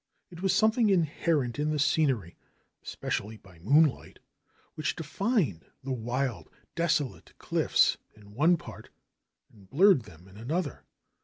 [0.31, 2.35] It was something inherent in the scenery,
[2.83, 4.17] especially by moon light,
[4.73, 8.89] which defined the wild, desolate cliffs in one part
[9.53, 10.85] and blurred them in another.